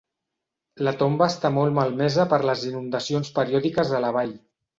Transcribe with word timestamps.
La 0.87 0.93
tomba 1.01 1.27
està 1.31 1.51
molt 1.57 1.75
malmesa 1.79 2.25
per 2.33 2.41
les 2.51 2.65
inundacions 2.71 3.31
periòdiques 3.37 3.95
a 3.99 4.03
la 4.09 4.13
Vall. 4.19 4.35